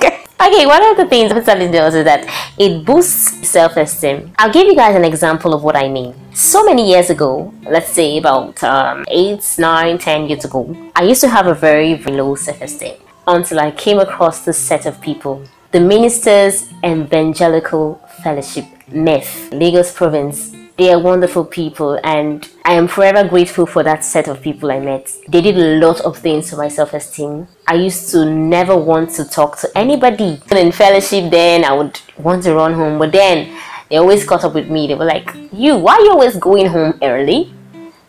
Okay, 0.45 0.67
one 0.67 0.85
of 0.91 0.97
the 0.97 1.07
things 1.07 1.31
hospitality 1.31 1.71
does 1.71 1.95
is 1.95 2.05
that 2.05 2.27
it 2.59 2.85
boosts 2.85 3.49
self-esteem. 3.49 4.33
I'll 4.41 4.53
give 4.53 4.67
you 4.67 4.75
guys 4.75 4.97
an 4.97 5.05
example 5.05 5.55
of 5.55 5.63
what 5.63 5.77
I 5.77 5.89
mean. 5.89 6.17
So 6.35 6.65
many 6.65 6.91
years 6.91 7.11
ago, 7.11 7.55
let's 7.63 7.91
say 7.91 8.19
about 8.19 8.61
um, 8.65 9.05
8, 9.07 9.55
9, 9.61 9.99
10 9.99 10.29
years 10.29 10.45
ago, 10.45 10.77
I 10.97 11.05
used 11.05 11.21
to 11.21 11.29
have 11.29 11.47
a 11.47 11.55
very, 11.55 11.95
very 11.95 12.17
low 12.17 12.35
self-esteem 12.35 12.97
until 13.29 13.61
I 13.61 13.71
came 13.71 14.01
across 14.01 14.45
this 14.45 14.59
set 14.59 14.85
of 14.85 15.01
people. 15.01 15.45
The 15.71 15.79
Ministers 15.79 16.69
Evangelical 16.85 18.01
Fellowship, 18.25 18.65
MEF, 18.91 19.53
Lagos 19.53 19.95
Province, 19.95 20.57
they 20.79 20.93
are 20.93 20.99
wonderful 20.99 21.45
people, 21.45 21.99
and 22.03 22.49
I 22.65 22.75
am 22.75 22.89
forever 22.89 23.29
grateful 23.29 23.67
for 23.67 23.83
that 23.83 24.05
set 24.05 24.29
of 24.29 24.41
people 24.41 24.71
I 24.71 24.81
met. 24.81 25.13
They 25.29 25.41
did 25.41 25.59
a 25.59 25.79
lot 25.85 26.01
of 26.01 26.19
things 26.19 26.51
for 26.51 26.57
my 26.57 26.69
self 26.69 26.95
esteem. 26.95 27.47
I 27.67 27.75
used 27.75 28.11
to 28.13 28.25
never 28.25 28.77
want 28.77 29.11
to 29.17 29.25
talk 29.25 29.59
to 29.59 29.71
anybody. 29.77 30.41
In 30.51 30.73
fellowship, 30.73 31.31
then 31.31 31.65
I 31.65 31.73
would 31.73 32.01
want 32.19 32.45
to 32.45 32.55
run 32.55 32.73
home, 32.73 32.99
but 32.99 33.13
then 33.13 33.57
they 33.91 33.97
always 33.97 34.25
caught 34.25 34.45
up 34.45 34.55
with 34.55 34.71
me. 34.71 34.87
They 34.87 34.95
were 34.95 35.05
like, 35.05 35.31
You, 35.53 35.77
why 35.77 35.95
are 35.95 36.01
you 36.01 36.11
always 36.11 36.37
going 36.37 36.67
home 36.67 36.99
early? 37.03 37.53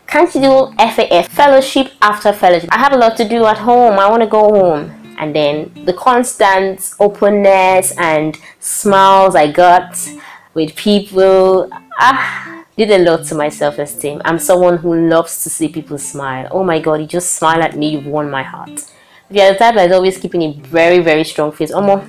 Can't 0.06 0.34
you 0.34 0.40
do 0.40 0.74
FAF 0.78 1.26
fellowship 1.28 1.92
after 2.00 2.32
fellowship? 2.32 2.70
I 2.72 2.78
have 2.78 2.92
a 2.92 2.96
lot 2.96 3.16
to 3.18 3.28
do 3.28 3.44
at 3.44 3.58
home. 3.58 3.98
I 3.98 4.08
want 4.08 4.22
to 4.22 4.28
go 4.28 4.50
home 4.50 4.90
and 5.18 5.34
then 5.34 5.70
the 5.84 5.92
constant 5.92 6.92
openness 7.00 7.94
and 7.98 8.38
smiles 8.60 9.34
I 9.34 9.50
got 9.50 9.98
with 10.54 10.74
people 10.76 11.70
ah 11.98 12.64
did 12.76 12.90
a 12.90 12.98
lot 12.98 13.24
to 13.26 13.34
my 13.34 13.48
self-esteem. 13.48 14.20
I'm 14.24 14.38
someone 14.38 14.78
who 14.78 15.08
loves 15.08 15.42
to 15.44 15.50
see 15.50 15.68
people 15.68 15.98
smile. 15.98 16.48
Oh 16.50 16.64
my 16.64 16.80
god, 16.80 17.00
you 17.00 17.06
just 17.06 17.32
smile 17.32 17.62
at 17.62 17.76
me, 17.76 17.90
you've 17.90 18.06
won 18.06 18.30
my 18.30 18.42
heart. 18.42 18.84
If 19.30 19.36
you're 19.36 19.52
the 19.52 19.58
type 19.58 19.76
that's 19.76 19.92
always 19.92 20.18
keeping 20.18 20.42
a 20.42 20.52
very, 20.62 20.98
very 20.98 21.24
strong 21.24 21.52
face, 21.52 21.70
Oh 21.70 21.80
Omo, 21.80 22.04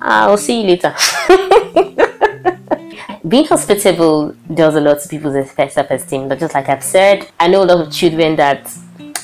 I'll 0.00 0.38
see 0.38 0.62
you 0.62 0.68
later. 0.68 0.94
Being 3.28 3.46
hospitable 3.46 4.34
does 4.54 4.76
a 4.76 4.80
lot 4.80 5.00
to 5.00 5.08
people's 5.08 5.50
self-esteem, 5.50 6.28
but 6.28 6.38
just 6.38 6.54
like 6.54 6.68
I've 6.68 6.82
said, 6.82 7.28
I 7.38 7.48
know 7.48 7.62
a 7.62 7.66
lot 7.66 7.86
of 7.86 7.92
children 7.92 8.36
that 8.36 8.70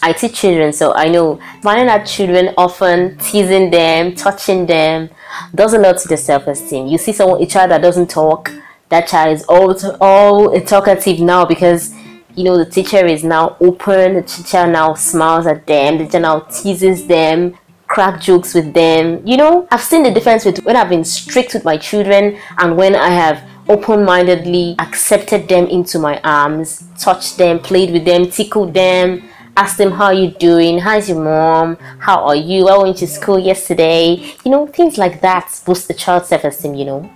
I 0.02 0.12
teach 0.12 0.35
children, 0.35 0.73
so 0.73 0.92
I 0.92 1.09
know 1.09 1.40
smiling 1.61 1.88
at 1.88 2.04
children 2.04 2.52
often, 2.59 3.16
teasing 3.19 3.71
them, 3.71 4.16
touching 4.16 4.66
them, 4.66 5.09
does 5.54 5.75
a 5.75 5.78
lot 5.78 5.99
to 5.99 6.09
their 6.09 6.16
self-esteem. 6.16 6.88
You 6.88 6.99
see 6.99 7.12
someone, 7.12 7.40
a 7.40 7.47
child 7.47 7.71
that 7.71 7.81
doesn't 7.81 8.11
talk, 8.11 8.50
that 8.92 9.08
child 9.08 9.34
is 9.34 9.44
all 9.49 9.75
all 10.02 10.61
talkative 10.61 11.18
now 11.18 11.46
because 11.46 11.94
you 12.34 12.44
know 12.44 12.58
the 12.58 12.66
teacher 12.66 13.04
is 13.06 13.25
now 13.25 13.56
open. 13.58 14.14
The 14.14 14.22
teacher 14.22 14.66
now 14.66 14.92
smiles 14.94 15.46
at 15.46 15.66
them. 15.66 15.96
The 15.96 16.04
teacher 16.04 16.20
now 16.20 16.40
teases 16.40 17.06
them, 17.06 17.56
crack 17.87 18.20
jokes 18.20 18.52
with 18.52 18.75
them. 18.75 19.26
You 19.26 19.38
know, 19.38 19.66
I've 19.70 19.80
seen 19.80 20.02
the 20.02 20.11
difference 20.11 20.44
with 20.44 20.62
when 20.64 20.76
I've 20.76 20.90
been 20.90 21.04
strict 21.04 21.54
with 21.54 21.64
my 21.64 21.78
children 21.78 22.38
and 22.58 22.76
when 22.76 22.94
I 22.94 23.08
have 23.08 23.42
open-mindedly 23.66 24.76
accepted 24.78 25.49
them 25.49 25.66
into 25.68 25.99
my 25.99 26.20
arms, 26.20 26.84
touched 26.99 27.38
them, 27.38 27.61
played 27.61 27.92
with 27.92 28.04
them, 28.04 28.30
tickled 28.30 28.75
them 28.75 29.22
asked 29.54 29.76
them 29.76 29.90
how 29.92 30.11
you 30.11 30.30
doing 30.30 30.78
how's 30.78 31.11
your 31.11 31.22
mom 31.22 31.76
how 31.99 32.25
are 32.25 32.34
you 32.34 32.68
i 32.68 32.82
went 32.82 32.96
to 32.96 33.06
school 33.06 33.38
yesterday 33.38 34.14
you 34.46 34.50
know 34.50 34.66
things 34.66 34.96
like 34.96 35.20
that 35.20 35.61
boost 35.66 35.88
the 35.88 35.94
child's 35.94 36.28
self-esteem 36.28 36.75
you 36.75 36.87
know 36.87 37.12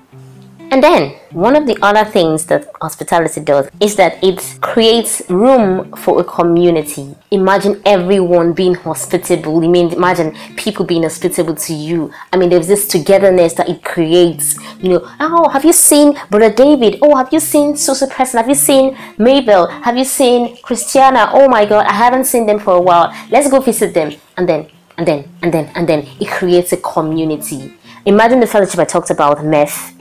and 0.77 0.85
then, 0.85 1.17
one 1.31 1.57
of 1.57 1.67
the 1.67 1.79
other 1.81 2.05
things 2.05 2.45
that 2.49 2.71
hospitality 2.83 3.41
does 3.41 3.67
is 3.81 3.97
that 3.97 4.23
it 4.23 4.59
creates 4.61 5.23
room 5.31 5.91
for 5.97 6.21
a 6.21 6.25
community. 6.25 7.17
Imagine 7.31 7.81
everyone 7.87 8.53
being 8.53 8.75
hospitable. 8.75 9.65
I 9.65 9.69
mean, 9.69 9.95
imagine 9.95 10.37
people 10.57 10.85
being 10.85 11.05
hospitable 11.05 11.55
to 11.55 11.73
you. 11.73 12.13
I 12.31 12.37
mean, 12.37 12.51
there's 12.51 12.69
this 12.69 12.87
togetherness 12.89 13.55
that 13.55 13.71
it 13.71 13.85
creates. 13.85 14.59
You 14.79 14.91
know, 14.91 15.11
oh, 15.19 15.49
have 15.49 15.65
you 15.65 15.73
seen 15.73 16.13
Brother 16.29 16.53
David? 16.53 16.99
Oh, 17.01 17.17
have 17.17 17.33
you 17.33 17.41
seen 17.41 17.75
Susan 17.75 18.11
Person? 18.11 18.37
Have 18.37 18.51
you 18.51 18.55
seen 18.55 18.99
Mabel? 19.17 19.69
Have 19.69 19.97
you 19.97 20.05
seen 20.05 20.59
Christiana? 20.59 21.31
Oh 21.33 21.49
my 21.49 21.65
God, 21.65 21.87
I 21.87 21.95
haven't 21.95 22.27
seen 22.27 22.45
them 22.45 22.59
for 22.59 22.75
a 22.75 22.83
while. 22.83 23.11
Let's 23.31 23.51
go 23.51 23.61
visit 23.61 23.95
them. 23.95 24.13
And 24.37 24.47
then, 24.47 24.69
and 24.99 25.09
then, 25.09 25.27
and 25.41 25.55
then, 25.55 25.73
and 25.75 25.89
then, 25.89 26.07
it 26.21 26.29
creates 26.29 26.75
a 26.75 26.77
community. 26.77 27.73
Imagine 28.05 28.41
the 28.41 28.47
fellowship 28.47 28.79
I 28.79 28.85
talked 28.85 29.09
about, 29.09 29.39
MEF 29.39 29.96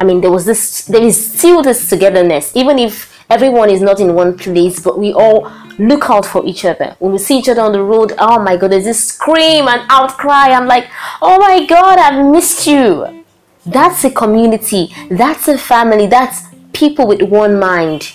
I 0.00 0.04
mean, 0.04 0.22
there 0.22 0.30
was 0.30 0.46
this, 0.46 0.86
there 0.86 1.02
is 1.02 1.32
still 1.34 1.62
this 1.62 1.90
togetherness, 1.90 2.56
even 2.56 2.78
if 2.78 3.12
everyone 3.28 3.68
is 3.68 3.82
not 3.82 4.00
in 4.00 4.14
one 4.14 4.36
place, 4.36 4.80
but 4.80 4.98
we 4.98 5.12
all 5.12 5.52
look 5.78 6.08
out 6.08 6.24
for 6.24 6.44
each 6.46 6.64
other. 6.64 6.96
When 7.00 7.12
we 7.12 7.18
see 7.18 7.38
each 7.38 7.50
other 7.50 7.60
on 7.60 7.72
the 7.72 7.82
road, 7.82 8.14
oh 8.18 8.42
my 8.42 8.56
God, 8.56 8.72
there's 8.72 8.84
this 8.84 9.08
scream 9.08 9.68
and 9.68 9.82
outcry. 9.90 10.48
I'm 10.48 10.66
like, 10.66 10.88
oh 11.20 11.38
my 11.38 11.66
God, 11.66 11.98
I've 11.98 12.24
missed 12.24 12.66
you. 12.66 13.24
That's 13.66 14.02
a 14.04 14.10
community. 14.10 14.88
That's 15.10 15.48
a 15.48 15.58
family. 15.58 16.06
That's 16.06 16.44
people 16.72 17.06
with 17.06 17.20
one 17.20 17.58
mind. 17.58 18.12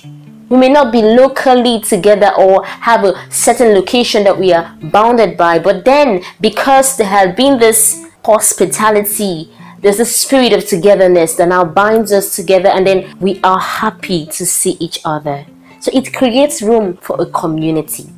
We 0.50 0.58
may 0.58 0.70
not 0.70 0.92
be 0.92 1.04
locally 1.04 1.82
together 1.82 2.32
or 2.36 2.66
have 2.66 3.04
a 3.04 3.32
certain 3.32 3.76
location 3.76 4.24
that 4.24 4.40
we 4.40 4.54
are 4.54 4.76
bounded 4.82 5.38
by, 5.38 5.60
but 5.60 5.86
then 5.86 6.24
because 6.42 6.98
there 6.98 7.08
has 7.08 7.36
been 7.36 7.60
this 7.60 8.06
hospitality 8.24 9.52
there's 9.80 10.00
a 10.00 10.06
spirit 10.06 10.54
of 10.54 10.66
togetherness 10.68 11.36
that 11.36 11.48
now 11.50 11.64
binds 11.64 12.12
us 12.12 12.36
together 12.36 12.70
and 12.70 12.86
then 12.88 13.18
we 13.20 13.40
are 13.44 13.60
happy 13.60 14.26
to 14.28 14.46
see 14.46 14.78
each 14.80 15.00
other. 15.06 15.46
So 15.80 15.92
it 15.94 16.14
creates 16.14 16.62
room 16.62 16.98
for 16.98 17.22
a 17.22 17.26
community. 17.28 18.10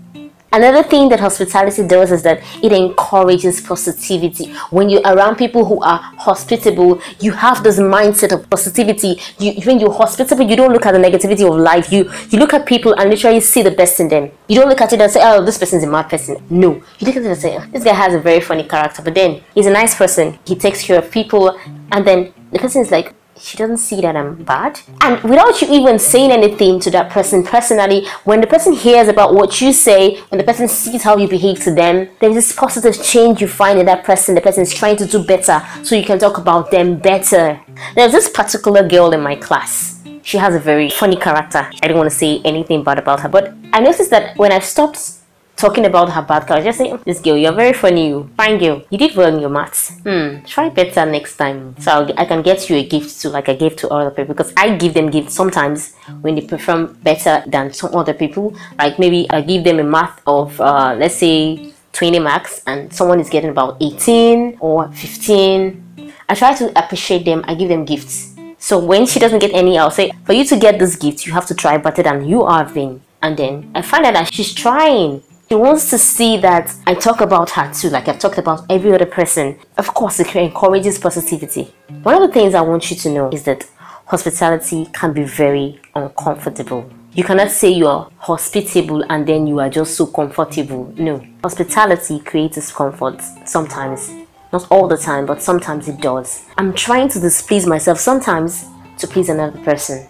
Another 0.51 0.81
thing 0.81 1.09
that 1.09 1.19
hospitality 1.19 1.85
does 1.85 2.11
is 2.11 2.23
that 2.23 2.41
it 2.63 2.71
encourages 2.71 3.59
positivity. 3.59 4.53
When 4.69 4.89
you're 4.89 5.01
around 5.01 5.35
people 5.35 5.65
who 5.65 5.81
are 5.81 5.99
hospitable, 5.99 7.01
you 7.19 7.33
have 7.33 7.63
this 7.63 7.79
mindset 7.79 8.31
of 8.31 8.49
positivity. 8.49 9.19
You, 9.39 9.53
when 9.65 9.79
you're 9.79 9.91
hospitable, 9.91 10.45
you 10.49 10.55
don't 10.55 10.71
look 10.71 10.85
at 10.85 10.93
the 10.93 10.99
negativity 10.99 11.47
of 11.47 11.57
life. 11.57 11.91
You 11.91 12.09
you 12.29 12.39
look 12.39 12.53
at 12.53 12.65
people 12.65 12.93
and 12.93 13.09
literally 13.09 13.41
see 13.41 13.61
the 13.61 13.71
best 13.71 13.99
in 13.99 14.07
them. 14.07 14.31
You 14.47 14.55
don't 14.59 14.69
look 14.69 14.81
at 14.81 14.93
it 14.93 15.01
and 15.01 15.11
say, 15.11 15.19
"Oh, 15.21 15.43
this 15.43 15.57
person's 15.57 15.83
a 15.83 15.87
mad 15.87 16.09
person." 16.09 16.37
No, 16.49 16.75
you 16.99 17.07
look 17.07 17.17
at 17.17 17.23
it 17.23 17.27
and 17.27 17.37
say, 17.37 17.59
"This 17.73 17.83
guy 17.83 17.93
has 17.93 18.13
a 18.13 18.19
very 18.19 18.39
funny 18.39 18.63
character," 18.63 19.01
but 19.01 19.13
then 19.15 19.41
he's 19.53 19.67
a 19.67 19.71
nice 19.81 19.95
person. 19.95 20.39
He 20.45 20.55
takes 20.55 20.81
care 20.81 20.97
of 20.97 21.11
people, 21.11 21.57
and 21.91 22.07
then 22.07 22.33
the 22.51 22.59
person 22.59 22.81
is 22.81 22.91
like, 22.91 23.13
she 23.39 23.57
doesn't 23.57 23.77
see 23.77 24.01
that 24.01 24.15
I'm 24.15 24.43
bad. 24.43 24.79
And 25.01 25.21
without 25.23 25.61
you 25.61 25.67
even 25.71 25.99
saying 25.99 26.31
anything 26.31 26.79
to 26.81 26.91
that 26.91 27.09
person 27.09 27.43
personally, 27.43 28.07
when 28.23 28.41
the 28.41 28.47
person 28.47 28.73
hears 28.73 29.07
about 29.07 29.33
what 29.33 29.61
you 29.61 29.73
say, 29.73 30.19
when 30.29 30.37
the 30.37 30.43
person 30.43 30.67
sees 30.67 31.03
how 31.03 31.17
you 31.17 31.27
behave 31.27 31.63
to 31.63 31.73
them, 31.73 32.09
there's 32.19 32.35
this 32.35 32.51
positive 32.51 33.01
change 33.03 33.41
you 33.41 33.47
find 33.47 33.79
in 33.79 33.85
that 33.85 34.03
person. 34.03 34.35
The 34.35 34.41
person 34.41 34.63
is 34.63 34.73
trying 34.73 34.97
to 34.97 35.05
do 35.05 35.23
better 35.23 35.61
so 35.83 35.95
you 35.95 36.05
can 36.05 36.19
talk 36.19 36.37
about 36.37 36.71
them 36.71 36.97
better. 36.97 37.59
There's 37.95 38.11
this 38.11 38.29
particular 38.29 38.87
girl 38.87 39.13
in 39.13 39.21
my 39.21 39.35
class. 39.35 40.03
She 40.23 40.37
has 40.37 40.55
a 40.55 40.59
very 40.59 40.89
funny 40.89 41.15
character. 41.15 41.69
I 41.81 41.87
don't 41.87 41.97
want 41.97 42.09
to 42.11 42.15
say 42.15 42.41
anything 42.43 42.83
bad 42.83 42.99
about 42.99 43.21
her, 43.21 43.29
but 43.29 43.53
I 43.71 43.79
noticed 43.79 44.09
that 44.09 44.37
when 44.37 44.51
I 44.51 44.59
stopped 44.59 45.16
talking 45.57 45.85
about 45.85 46.09
her 46.11 46.21
bad 46.21 46.47
character. 46.47 46.63
Just 46.63 46.77
saying, 46.77 46.99
this 47.03 47.19
girl, 47.19 47.35
you're 47.35 47.51
very 47.51 47.73
funny, 47.73 48.07
you. 48.09 48.29
Fine 48.37 48.59
girl. 48.59 48.83
You 48.89 48.97
did 48.97 49.15
well 49.15 49.33
in 49.33 49.41
your 49.41 49.49
maths. 49.49 49.99
Hmm, 50.01 50.45
try 50.45 50.69
better 50.69 51.05
next 51.05 51.35
time. 51.35 51.75
So 51.79 51.91
I'll, 51.91 52.19
i 52.19 52.25
can 52.25 52.41
get 52.43 52.69
you 52.69 52.77
a 52.77 52.87
gift 52.87 53.19
too, 53.21 53.29
like 53.29 53.49
I 53.49 53.55
gave 53.55 53.75
to 53.77 53.89
other 53.89 54.11
people. 54.11 54.33
Because 54.33 54.53
I 54.55 54.77
give 54.77 54.93
them 54.93 55.09
gifts 55.09 55.33
sometimes 55.33 55.95
when 56.21 56.35
they 56.35 56.41
perform 56.41 56.93
better 57.03 57.43
than 57.47 57.73
some 57.73 57.93
other 57.95 58.13
people. 58.13 58.55
Like 58.77 58.99
maybe 58.99 59.27
I 59.29 59.41
give 59.41 59.63
them 59.63 59.79
a 59.79 59.83
math 59.83 60.21
of, 60.27 60.61
uh, 60.61 60.95
let's 60.97 61.15
say, 61.15 61.73
20 61.93 62.19
marks 62.19 62.61
and 62.67 62.93
someone 62.93 63.19
is 63.19 63.29
getting 63.29 63.49
about 63.49 63.77
18 63.81 64.57
or 64.59 64.91
15. 64.91 66.13
I 66.29 66.35
try 66.35 66.53
to 66.53 66.71
appreciate 66.77 67.25
them. 67.25 67.43
I 67.47 67.55
give 67.55 67.69
them 67.69 67.85
gifts. 67.85 68.35
So 68.59 68.77
when 68.77 69.05
she 69.05 69.19
doesn't 69.19 69.39
get 69.39 69.53
any, 69.53 69.77
I'll 69.79 69.91
say, 69.91 70.11
for 70.25 70.33
you 70.33 70.43
to 70.45 70.57
get 70.57 70.77
this 70.77 70.95
gift, 70.95 71.25
you 71.25 71.33
have 71.33 71.45
to 71.47 71.55
try 71.55 71.77
better 71.77 72.03
than 72.03 72.25
you 72.25 72.43
are 72.43 72.65
been. 72.65 73.01
And 73.21 73.35
then 73.35 73.71
I 73.73 73.81
find 73.81 74.05
out 74.05 74.13
that 74.13 74.33
she's 74.33 74.53
trying. 74.53 75.23
She 75.49 75.55
wants 75.55 75.89
to 75.91 75.97
see 75.97 76.35
that 76.41 76.75
I 76.85 76.93
talk 76.93 77.21
about 77.21 77.51
her 77.51 77.71
too, 77.73 77.89
like 77.89 78.09
I've 78.09 78.19
talked 78.19 78.37
about 78.37 78.65
every 78.69 78.91
other 78.91 79.05
person. 79.05 79.57
Of 79.77 79.93
course, 79.93 80.19
it 80.19 80.35
encourages 80.35 80.99
positivity. 80.99 81.73
One 82.03 82.21
of 82.21 82.27
the 82.27 82.33
things 82.33 82.53
I 82.53 82.59
want 82.59 82.91
you 82.91 82.97
to 82.97 83.09
know 83.09 83.29
is 83.31 83.43
that 83.43 83.65
hospitality 84.07 84.89
can 84.91 85.13
be 85.13 85.23
very 85.23 85.79
uncomfortable. 85.95 86.91
You 87.13 87.23
cannot 87.23 87.51
say 87.51 87.69
you 87.69 87.87
are 87.87 88.11
hospitable 88.17 89.09
and 89.09 89.25
then 89.25 89.47
you 89.47 89.61
are 89.61 89.69
just 89.69 89.95
so 89.95 90.07
comfortable. 90.07 90.93
No. 90.97 91.25
Hospitality 91.41 92.19
creates 92.19 92.55
discomfort 92.55 93.21
sometimes. 93.45 94.11
Not 94.51 94.69
all 94.69 94.89
the 94.89 94.97
time, 94.97 95.25
but 95.25 95.41
sometimes 95.41 95.87
it 95.87 96.01
does. 96.01 96.43
I'm 96.57 96.73
trying 96.73 97.07
to 97.07 97.21
displease 97.21 97.65
myself 97.65 97.99
sometimes 97.99 98.65
to 98.97 99.07
please 99.07 99.29
another 99.29 99.57
person. 99.63 100.09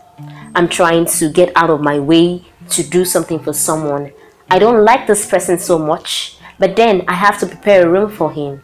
I'm 0.56 0.68
trying 0.68 1.06
to 1.06 1.30
get 1.32 1.52
out 1.56 1.70
of 1.70 1.82
my 1.82 2.00
way 2.00 2.44
to 2.70 2.82
do 2.82 3.06
something 3.06 3.38
for 3.38 3.54
someone 3.54 4.12
I 4.50 4.60
don't 4.60 4.86
like 4.86 5.08
this 5.08 5.30
person 5.30 5.60
so 5.60 5.78
much, 5.78 6.38
but 6.58 6.78
then 6.78 7.04
I 7.10 7.14
have 7.14 7.38
to 7.40 7.46
prepare 7.46 7.86
a 7.86 7.90
room 7.90 8.10
for 8.10 8.32
him. 8.32 8.64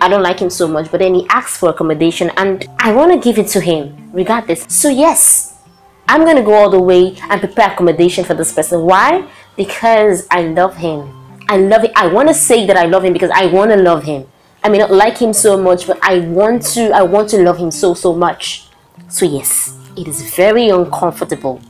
I 0.00 0.08
don't 0.08 0.22
like 0.22 0.38
him 0.38 0.50
so 0.50 0.68
much, 0.68 0.92
but 0.92 1.00
then 1.00 1.14
he 1.14 1.26
asks 1.28 1.56
for 1.56 1.70
accommodation 1.70 2.30
and 2.36 2.68
I 2.78 2.92
want 2.92 3.12
to 3.12 3.18
give 3.18 3.36
it 3.36 3.48
to 3.48 3.60
him 3.60 4.10
regardless. 4.12 4.64
So 4.68 4.88
yes, 4.88 5.58
I'm 6.06 6.22
going 6.22 6.36
to 6.36 6.42
go 6.42 6.54
all 6.54 6.70
the 6.70 6.80
way 6.80 7.16
and 7.30 7.40
prepare 7.40 7.72
accommodation 7.72 8.24
for 8.24 8.34
this 8.34 8.52
person. 8.52 8.82
Why? 8.82 9.28
Because 9.56 10.28
I 10.30 10.42
love 10.42 10.76
him. 10.76 11.12
I 11.48 11.56
love 11.56 11.82
it. 11.82 11.90
I 11.96 12.06
want 12.06 12.28
to 12.28 12.34
say 12.34 12.64
that 12.66 12.76
I 12.76 12.86
love 12.86 13.04
him 13.04 13.12
because 13.12 13.30
I 13.34 13.46
want 13.46 13.72
to 13.72 13.76
love 13.76 14.04
him. 14.04 14.28
I 14.62 14.68
may 14.68 14.78
not 14.78 14.92
like 14.92 15.18
him 15.18 15.32
so 15.32 15.60
much, 15.60 15.88
but 15.88 15.98
I 16.00 16.20
want 16.20 16.62
to 16.74 16.92
I 16.92 17.02
want 17.02 17.28
to 17.30 17.42
love 17.42 17.58
him 17.58 17.72
so 17.72 17.94
so 17.94 18.14
much. 18.14 18.68
So 19.08 19.26
yes, 19.26 19.76
it 19.96 20.06
is 20.06 20.34
very 20.36 20.68
uncomfortable 20.68 21.60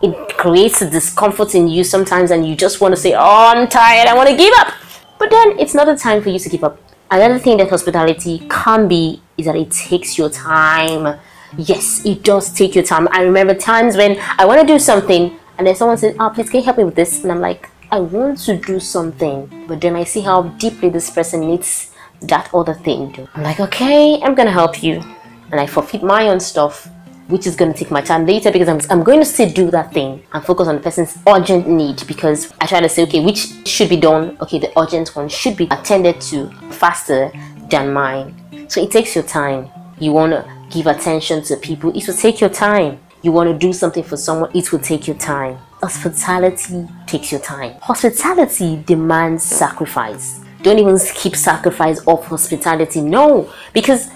it 0.00 0.36
creates 0.36 0.80
a 0.82 0.88
discomfort 0.88 1.54
in 1.54 1.68
you 1.68 1.82
sometimes 1.82 2.30
and 2.30 2.46
you 2.46 2.54
just 2.54 2.80
want 2.80 2.94
to 2.94 3.00
say, 3.00 3.14
oh, 3.14 3.52
I'm 3.54 3.68
tired, 3.68 4.08
I 4.08 4.14
want 4.14 4.28
to 4.28 4.36
give 4.36 4.54
up. 4.58 4.72
But 5.18 5.30
then 5.30 5.58
it's 5.58 5.74
not 5.74 5.88
a 5.88 5.96
time 5.96 6.22
for 6.22 6.28
you 6.28 6.38
to 6.38 6.48
give 6.48 6.62
up. 6.62 6.80
Another 7.10 7.38
thing 7.38 7.56
that 7.58 7.70
hospitality 7.70 8.46
can 8.48 8.86
be 8.86 9.20
is 9.36 9.46
that 9.46 9.56
it 9.56 9.70
takes 9.70 10.16
your 10.16 10.30
time. 10.30 11.18
Yes, 11.56 12.04
it 12.04 12.22
does 12.22 12.52
take 12.52 12.74
your 12.74 12.84
time. 12.84 13.08
I 13.10 13.22
remember 13.22 13.54
times 13.54 13.96
when 13.96 14.18
I 14.38 14.44
want 14.44 14.60
to 14.60 14.66
do 14.66 14.78
something 14.78 15.36
and 15.56 15.66
then 15.66 15.74
someone 15.74 15.98
says, 15.98 16.14
oh, 16.20 16.30
please, 16.30 16.50
can 16.50 16.60
you 16.60 16.64
help 16.64 16.78
me 16.78 16.84
with 16.84 16.94
this? 16.94 17.22
And 17.22 17.32
I'm 17.32 17.40
like, 17.40 17.68
I 17.90 17.98
want 17.98 18.38
to 18.40 18.56
do 18.56 18.78
something. 18.78 19.66
But 19.66 19.80
then 19.80 19.96
I 19.96 20.04
see 20.04 20.20
how 20.20 20.42
deeply 20.42 20.90
this 20.90 21.10
person 21.10 21.40
needs 21.40 21.92
that 22.20 22.50
other 22.54 22.74
thing. 22.74 23.28
I'm 23.34 23.42
like, 23.42 23.58
okay, 23.58 24.20
I'm 24.22 24.34
going 24.34 24.46
to 24.46 24.52
help 24.52 24.82
you. 24.82 25.02
And 25.50 25.58
I 25.58 25.66
forfeit 25.66 26.02
my 26.02 26.28
own 26.28 26.38
stuff 26.38 26.88
which 27.28 27.46
is 27.46 27.54
going 27.54 27.72
to 27.72 27.78
take 27.78 27.90
my 27.90 28.00
time 28.00 28.26
later 28.26 28.50
because 28.50 28.68
I'm, 28.68 28.80
I'm 28.90 29.04
going 29.04 29.20
to 29.20 29.24
still 29.24 29.50
do 29.50 29.70
that 29.70 29.92
thing 29.92 30.22
and 30.32 30.44
focus 30.44 30.66
on 30.68 30.76
the 30.76 30.80
person's 30.80 31.16
urgent 31.26 31.68
need 31.68 32.06
because 32.06 32.52
I 32.60 32.66
try 32.66 32.80
to 32.80 32.88
say, 32.88 33.02
okay, 33.04 33.24
which 33.24 33.66
should 33.66 33.88
be 33.88 33.96
done? 33.98 34.36
Okay, 34.40 34.58
the 34.58 34.76
urgent 34.78 35.14
one 35.14 35.28
should 35.28 35.56
be 35.56 35.68
attended 35.70 36.20
to 36.22 36.50
faster 36.70 37.30
than 37.70 37.92
mine. 37.92 38.34
So 38.68 38.82
it 38.82 38.90
takes 38.90 39.14
your 39.14 39.24
time. 39.24 39.68
You 39.98 40.12
want 40.12 40.32
to 40.32 40.58
give 40.70 40.86
attention 40.86 41.42
to 41.44 41.56
people, 41.56 41.96
it 41.96 42.06
will 42.06 42.14
take 42.14 42.40
your 42.40 42.50
time. 42.50 43.00
you 43.22 43.32
want 43.32 43.50
to 43.50 43.58
do 43.58 43.72
something 43.72 44.04
for 44.04 44.16
someone, 44.16 44.50
it 44.54 44.70
will 44.72 44.78
take 44.78 45.06
your 45.06 45.16
time. 45.16 45.58
Hospitality 45.82 46.86
takes 47.06 47.32
your 47.32 47.40
time. 47.40 47.74
Hospitality 47.82 48.82
demands 48.86 49.42
sacrifice. 49.44 50.40
Don't 50.62 50.78
even 50.78 50.98
skip 50.98 51.36
sacrifice 51.36 52.00
of 52.06 52.24
hospitality. 52.26 53.00
No, 53.00 53.52
because 53.72 54.10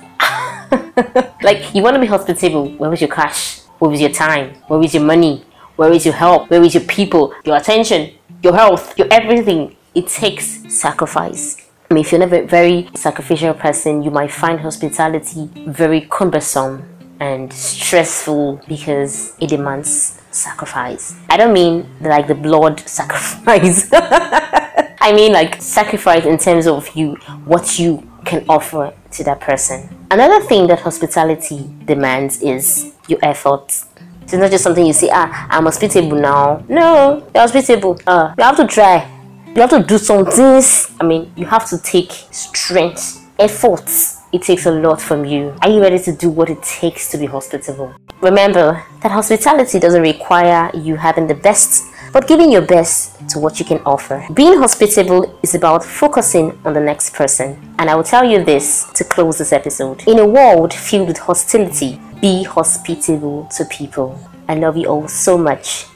like 1.43 1.75
you 1.75 1.83
want 1.83 1.95
to 1.95 2.01
be 2.01 2.07
hospitable. 2.07 2.71
Where 2.73 2.93
is 2.93 3.01
your 3.01 3.11
cash? 3.11 3.61
Where 3.79 3.93
is 3.93 4.01
your 4.01 4.11
time? 4.11 4.55
Where 4.69 4.83
is 4.83 4.95
your 4.95 5.03
money? 5.03 5.45
Where 5.77 5.93
is 5.93 6.05
your 6.05 6.15
help? 6.15 6.51
Where 6.51 6.63
is 6.63 6.75
your 6.75 6.85
people? 6.85 7.35
Your 7.45 7.57
attention? 7.57 8.13
Your 8.43 8.55
health? 8.55 8.99
Your 8.99 9.09
everything? 9.11 9.77
It 9.95 10.09
takes 10.09 10.47
sacrifice. 10.73 11.57
I 11.91 11.95
mean, 11.95 12.05
if 12.05 12.13
you're 12.13 12.21
not 12.21 12.33
a 12.33 12.47
very 12.47 12.89
sacrificial 12.95 13.55
person, 13.55 14.03
you 14.03 14.11
might 14.11 14.33
find 14.33 14.61
hospitality 14.61 15.51
very 15.67 16.03
cumbersome 16.03 16.89
and 17.21 17.53
stressful 17.53 18.63
because 18.67 19.37
it 19.41 19.49
demands 19.49 20.21
sacrifice. 20.31 21.15
I 21.29 21.37
don't 21.37 21.53
mean 21.53 21.87
like 22.01 22.27
the 22.27 22.35
blood 22.35 22.81
sacrifice. 22.89 23.89
I 23.93 25.13
mean 25.15 25.33
like 25.33 25.61
sacrifice 25.61 26.25
in 26.25 26.39
terms 26.39 26.67
of 26.67 26.89
you 26.97 27.15
what 27.45 27.79
you 27.79 28.09
can 28.25 28.45
offer 28.49 28.95
to 29.13 29.25
that 29.25 29.41
person. 29.41 29.89
Another 30.11 30.41
thing 30.45 30.67
that 30.69 30.81
hospitality 30.81 31.69
demands 31.85 32.43
is 32.43 32.95
your 33.09 33.19
effort. 33.23 33.85
It's 34.23 34.33
not 34.33 34.51
just 34.51 34.65
something 34.65 34.87
you 34.87 34.93
say, 34.93 35.11
ah, 35.13 35.47
I'm 35.51 35.65
hospitable 35.65 36.17
now. 36.17 36.65
No, 36.69 37.27
you're 37.35 37.43
hospitable. 37.43 38.01
Uh, 38.07 38.35
you 38.39 38.45
have 38.45 38.57
to 38.57 38.67
try. 38.67 39.09
You 39.55 39.61
have 39.61 39.71
to 39.71 39.83
do 39.83 39.99
some 39.99 40.25
things. 40.27 40.91
I 41.01 41.05
mean, 41.05 41.33
you 41.37 41.47
have 41.47 41.69
to 41.71 41.79
take 41.79 42.11
strength, 42.31 43.27
efforts 43.39 44.23
it 44.33 44.41
takes 44.41 44.65
a 44.65 44.71
lot 44.71 45.01
from 45.01 45.27
you. 45.27 45.55
Are 45.61 45.69
you 45.69 45.81
ready 45.81 45.99
to 45.99 46.13
do 46.13 46.31
what 46.31 46.49
it 46.49 46.63
takes 46.63 47.11
to 47.11 47.19
be 47.19 47.27
hospitable? 47.27 47.95
Remember 48.23 48.83
that 49.03 49.13
hospitality 49.13 49.79
doesn't 49.79 50.01
require 50.01 50.71
you 50.75 50.97
having 50.97 51.27
the 51.27 51.35
best, 51.35 51.85
but 52.13 52.29
giving 52.29 52.53
your 52.53 52.63
best 52.63 53.29
to 53.31 53.39
what 53.39 53.59
you 53.59 53.65
can 53.65 53.81
offer. 53.87 54.27
Being 54.35 54.59
hospitable 54.59 55.39
is 55.43 55.55
about 55.55 55.85
focusing 55.85 56.59
on 56.65 56.75
the 56.75 56.81
next 56.81 57.15
person. 57.15 57.75
And 57.79 57.89
I 57.89 57.95
will 57.95 58.05
tell 58.05 58.25
you 58.25 58.45
this 58.45 58.91
to 58.95 59.05
close 59.05 59.39
this 59.39 59.53
episode. 59.53 60.07
In 60.07 60.19
a 60.19 60.27
world 60.27 60.73
filled 60.75 61.09
with 61.09 61.19
hostility, 61.19 62.01
be 62.21 62.45
hospitable 62.45 63.49
to 63.57 63.65
people. 63.65 64.19
I 64.49 64.55
love 64.55 64.77
you 64.77 64.87
all 64.87 65.09
so 65.09 65.39
much. 65.39 65.87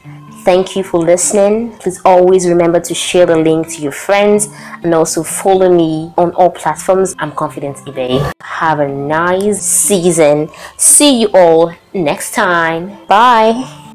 Thank 0.43 0.77
you 0.77 0.83
for 0.83 1.01
listening. 1.01 1.77
Please 1.77 1.99
always 2.05 2.47
remember 2.47 2.79
to 2.79 2.93
share 2.93 3.25
the 3.25 3.35
link 3.35 3.67
to 3.75 3.81
your 3.81 3.91
friends 3.91 4.47
and 4.81 4.93
also 4.93 5.21
follow 5.21 5.69
me 5.69 6.13
on 6.17 6.31
all 6.35 6.49
platforms. 6.49 7.15
I'm 7.19 7.33
confident 7.33 7.75
eBay. 7.79 8.31
Have 8.41 8.79
a 8.79 8.87
nice 8.87 9.61
season. 9.61 10.49
See 10.77 11.19
you 11.19 11.27
all 11.33 11.73
next 11.93 12.33
time. 12.33 13.05
Bye. 13.07 13.86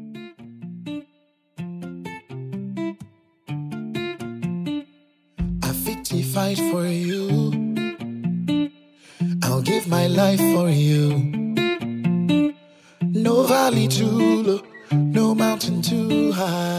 Life 10.23 10.45
for 10.55 10.69
you. 10.69 11.01
No 13.25 13.43
valley 13.43 13.87
too 13.89 14.43
low 14.47 14.61
no 14.91 15.35
mountain 15.35 15.81
too 15.81 16.31
high. 16.31 16.72